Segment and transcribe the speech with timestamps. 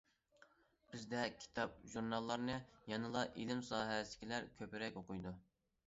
[0.93, 2.57] بىزدە كىتاب- ژۇرناللارنى
[2.95, 5.41] يەنىلا ئىلىم ساھەسىدىكىلەر كۆپرەك ئوقۇيدۇ.